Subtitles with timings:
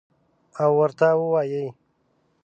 [0.63, 1.65] او ورته ووایي: